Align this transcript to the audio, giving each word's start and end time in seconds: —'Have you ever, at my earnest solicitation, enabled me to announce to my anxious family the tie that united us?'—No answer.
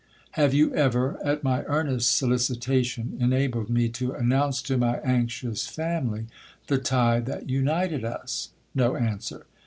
—'Have 0.31 0.51
you 0.55 0.73
ever, 0.73 1.19
at 1.23 1.43
my 1.43 1.61
earnest 1.65 2.17
solicitation, 2.17 3.15
enabled 3.19 3.69
me 3.69 3.87
to 3.89 4.13
announce 4.13 4.59
to 4.63 4.75
my 4.75 4.97
anxious 5.01 5.67
family 5.67 6.25
the 6.65 6.79
tie 6.79 7.19
that 7.19 7.51
united 7.51 8.03
us?'—No 8.03 8.95
answer. 8.95 9.45